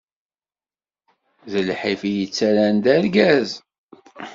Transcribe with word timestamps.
D 1.51 1.53
lḥif 1.67 2.01
i 2.09 2.11
yettaran 2.17 2.75
d 2.83 2.85
argaz! 2.95 3.49